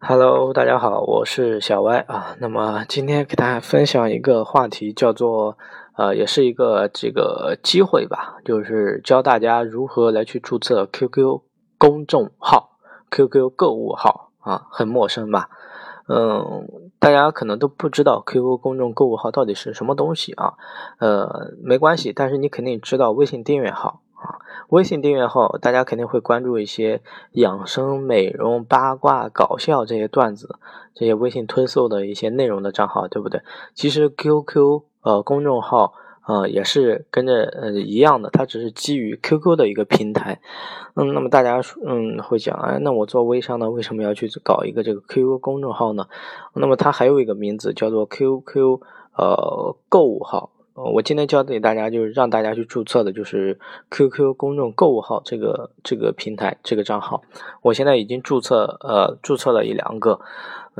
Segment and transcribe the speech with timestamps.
[0.00, 2.36] Hello，大家好，我是小歪啊。
[2.38, 5.58] 那么今天给大家分享一个话题，叫做
[5.96, 11.40] 呃，也是一个这个机会吧，就是教大家如何来去注册 QQ
[11.78, 12.78] 公众号、
[13.10, 15.50] QQ 购物号啊，很陌生吧？
[16.06, 16.68] 嗯，
[17.00, 20.54] 大家可能都不知道 QQ 公众购物号到底是什么东西啊？
[21.00, 24.00] 呃，没关系，但是你肯定知道微信订阅号。
[24.68, 27.00] 微信订阅号，大家肯定会关注一些
[27.32, 30.58] 养生、美容、八卦、搞笑这些段子，
[30.94, 33.40] 这些微信推送的一些内容的账号，对不对？
[33.72, 35.94] 其实 QQ 呃公众号
[36.26, 40.38] 呃也是跟着呃一样的，它只是基于 QQ 的一个平台。
[40.96, 46.08] 嗯，那么大家嗯会讲，哎，那我做微商呢，为什么要去搞一个这个 QQ 公众号呢？
[46.52, 48.80] 那么它还有一个名字叫做 QQ
[49.16, 50.50] 呃购物号。
[50.92, 53.58] 我今天教给大家，就是让大家去注册的，就是
[53.90, 57.22] QQ 公众购物号这个这个平台这个账号。
[57.62, 60.20] 我现在已经注册，呃，注册了一两个。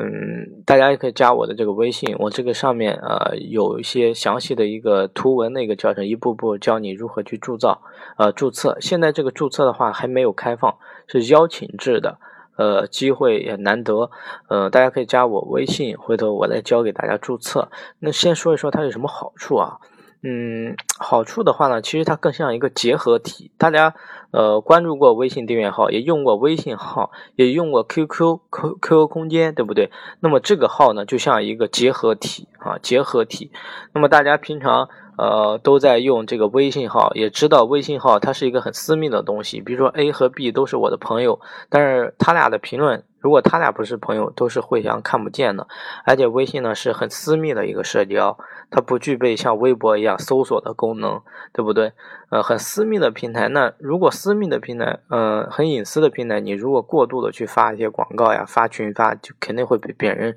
[0.01, 7.83] 嗯，大家也可以加我的这个微信，我这个上面呃有一些详细的一个图文的一个教程，一步步教你如何去铸造，
[8.17, 8.77] 呃，注册。
[8.81, 10.77] 现在这个注册的话还没有开放，
[11.09, 12.19] 是邀请制的。
[12.59, 14.11] 呃，机会也难得，
[14.49, 17.71] 呃，大家可以加我微信，回头我来教给大家注册。
[18.01, 19.79] 那先说一说它有什么好处啊？
[20.25, 23.53] 嗯，好处的话呢，其实它更像一个结合体。
[23.57, 23.95] 大家
[24.33, 29.93] 呃关注过微信订阅号，也用过微信号，也用过 QQ、Q、QQ 空间，对不对？
[30.19, 33.53] 那么这个号呢，就像一个结合体啊，结合体。
[33.93, 34.89] 那么大家平常。
[35.19, 39.61] 呃，都在用这个微信号，也知道微信号它是一个很私密的东西。
[39.61, 45.67] 比如说 A 和 B 都是我的朋友，但是他俩的评论，如果他俩不是朋友，都是互相看不见的。
[46.05, 48.39] 而且微信呢是很私密的一个社交，
[48.71, 51.21] 它不具备像微博一样搜索的功能，
[51.53, 51.93] 对不对？
[52.31, 60.37] 呃，很私密的平台，那如果私密的平台，呃，很隐私的平台，你如果过度的去发一些广告呀，发群发，就肯定会被别人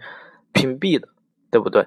[0.53, 1.07] 屏蔽的。
[1.51, 1.85] 对不对？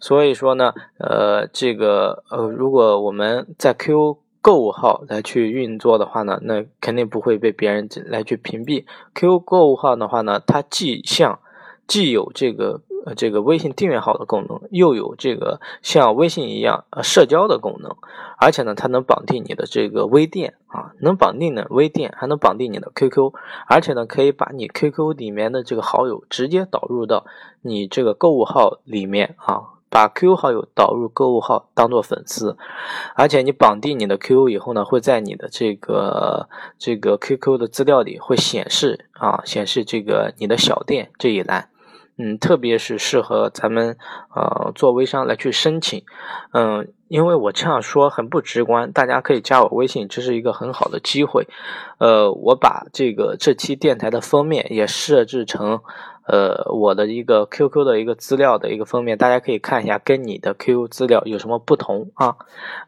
[0.00, 8.84] 所以说呢，呃，这个呃，如果我们在 Q 购物号来去运作的话呢，那肯定不会被别人来去屏蔽。
[9.14, 11.38] Q 购物号的话呢，它既像
[11.86, 12.82] 既有这个。
[13.04, 17.94] 呃，这个微信订阅号的功能，又有这个像微信一样呃社交的功能，
[18.38, 23.32] 而且呢，它能绑定你的这个微店啊，能绑定的微店，还能绑定你的 QQ，
[23.68, 27.26] 而且呢，可以把你 QQ 里面的这个好友直接导入到
[27.60, 29.60] 你这个购物号里面啊，
[29.90, 32.56] 把 QQ 好友导入购物号当做粉丝，
[33.14, 36.48] 而且你绑定你的 QQ 以后呢，会在你的这个
[36.78, 41.68] 这个 QQ 的资料里会显示啊，显示这个你的小店这一栏。
[42.16, 43.96] 嗯，特别是适合咱们
[44.34, 46.04] 呃做微商来去申请，
[46.52, 51.48] 嗯，因为我这样说很不直观，大家可以加我微信，这是一个很好的机会。
[51.98, 55.80] 呃，我把这个这期电台的封面也设置成
[56.28, 62.36] 呃我的一个 QQ 的一个资料的一个封面，大家可以看一下跟你的 QQ 资料有什么不同啊。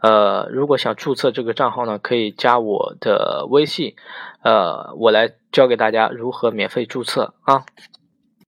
[0.03, 3.97] 呃，如果想注册这个账号呢，可以加我的微信，
[4.45, 7.65] 呃，我来教给大家如何免费注册啊。